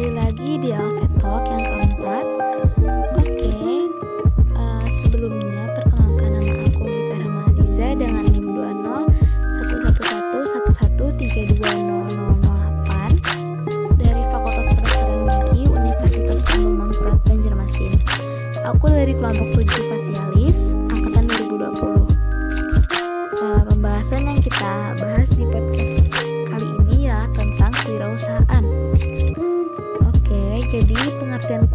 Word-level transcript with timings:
kembali 0.00 0.16
lagi 0.16 0.56
di 0.64 0.72
Alpha 0.72 1.04
Talk 1.20 1.44
yang 1.44 1.60
keempat. 1.60 2.24
Oke, 3.20 3.52
uh, 4.56 4.84
sebelumnya 5.04 5.76
perkenalkan 5.76 6.40
nama 6.40 6.56
aku 6.64 6.88
Gita 6.88 7.16
Rahma 7.20 7.42
Aziza 7.52 7.86
dengan 8.00 8.24
NIM 8.32 8.48
20 8.48 8.80
dari 14.00 14.22
Fakultas 14.32 14.72
Kedokteran 14.72 15.20
Gigi 15.52 15.68
Universitas 15.68 16.48
Mangkurat 16.56 17.20
Banjarmasin. 17.28 17.92
Aku 18.72 18.88
dari 18.88 19.12
kelompok 19.12 19.52
7 19.52 19.84
Fasialis 19.84 20.72
angkatan 20.96 21.28
2020. 21.28 22.08
Uh, 23.36 23.62
pembahasan 23.68 24.24
yang 24.24 24.40
kita 24.40 24.96
bahas 24.96 25.28
di 25.36 25.44
podcast 25.44 25.99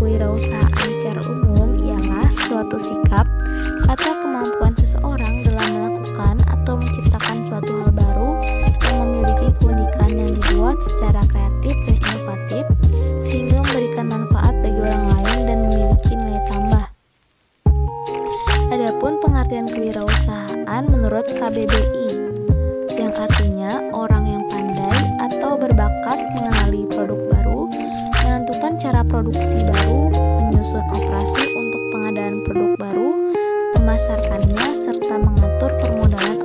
kewirausahaan 0.00 0.72
secara 0.80 1.20
umum 1.28 1.76
ialah 1.76 2.24
suatu 2.48 2.80
sikap 2.80 3.28
atau 3.84 4.16
kemampuan 4.24 4.72
seseorang 4.80 5.44
dalam 5.44 5.68
melakukan 5.76 6.40
atau 6.48 6.80
menciptakan 6.80 7.44
suatu 7.44 7.68
hal 7.68 7.92
baru 7.92 8.32
yang 8.88 8.96
memiliki 9.04 9.52
keunikan 9.60 10.10
yang 10.16 10.32
dibuat 10.32 10.80
secara 10.88 11.20
kreatif 11.28 11.76
dan 11.84 11.96
inovatif 12.00 12.64
sehingga 13.20 13.60
memberikan 13.60 14.06
manfaat 14.08 14.54
bagi 14.64 14.80
orang 14.80 15.04
lain 15.04 15.38
dan 15.44 15.58
memiliki 15.68 16.12
nilai 16.16 16.42
tambah. 16.48 16.86
Adapun 18.72 19.12
pengertian 19.20 19.68
kewirausahaan 19.68 20.84
menurut 20.88 21.28
KBBI 21.28 22.08
yang 22.96 23.12
artinya 23.12 23.84
orang 23.92 24.24
yang 24.24 24.42
pandai 24.48 24.96
atau 25.28 25.60
berbakat 25.60 26.24
mengenali 26.32 26.88
produk 26.88 27.20
cara 28.80 29.04
produksi 29.04 29.49
memasarkannya, 34.00 34.72
serta 34.72 35.14
mengatur 35.20 35.70
permodalan 35.76 36.39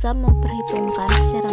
bisa 0.00 0.16
memperhitungkan 0.16 1.12
secara 1.28 1.49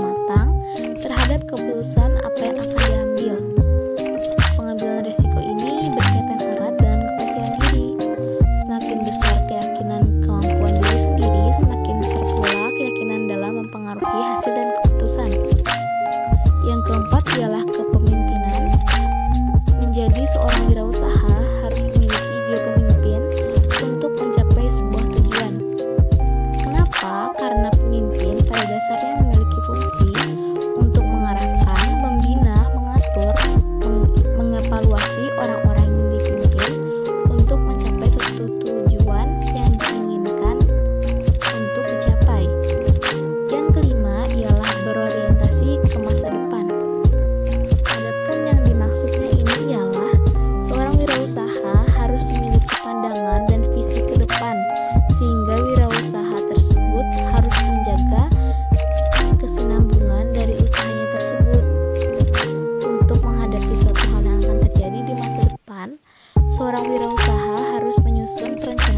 seorang 66.49 66.83
wirausaha 66.89 67.77
harus 67.77 67.97
menyusun 68.01 68.57
perencanaan 68.57 68.96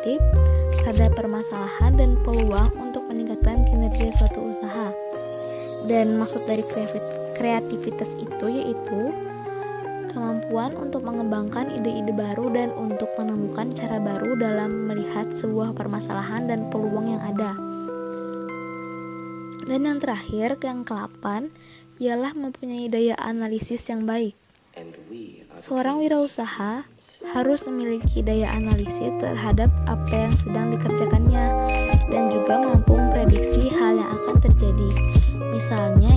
kreatif 0.00 0.20
terhadap 0.80 1.12
permasalahan 1.12 1.92
dan 1.92 2.16
peluang 2.24 2.72
untuk 2.80 3.04
meningkatkan 3.12 3.68
kinerja 3.68 4.08
suatu 4.16 4.48
usaha. 4.48 4.96
Dan 5.84 6.16
maksud 6.16 6.48
dari 6.48 6.64
kreativitas 7.36 8.16
itu 8.16 8.46
yaitu 8.48 9.12
kemampuan 10.08 10.72
untuk 10.80 11.04
mengembangkan 11.04 11.68
ide-ide 11.68 12.16
baru 12.16 12.48
dan 12.48 12.72
untuk 12.80 13.12
menemukan 13.20 13.76
cara 13.76 14.00
baru 14.00 14.40
dalam 14.40 14.88
melihat 14.88 15.28
sebuah 15.36 15.76
permasalahan 15.76 16.48
dan 16.48 16.72
peluang 16.72 17.20
yang 17.20 17.22
ada. 17.36 17.52
Dan 19.68 19.84
yang 19.84 20.00
terakhir, 20.00 20.56
yang 20.64 20.82
ke-8, 20.82 21.52
ialah 22.00 22.32
mempunyai 22.32 22.88
daya 22.88 23.14
analisis 23.20 23.84
yang 23.92 24.08
baik. 24.08 24.32
Seorang 25.60 26.00
wirausaha 26.00 26.88
harus 27.36 27.60
memiliki 27.68 28.24
daya 28.24 28.48
analisis 28.56 29.12
terhadap 29.20 29.68
apa 29.84 30.14
yang 30.14 30.34
sedang 30.34 30.66
dikerjakannya 30.72 31.46
dan 32.08 32.32
juga 32.32 32.54
mampu 32.58 32.96
memprediksi 32.96 33.68
hal 33.68 34.00
yang 34.00 34.10
akan 34.24 34.36
terjadi. 34.40 34.88
Misalnya 35.52 36.09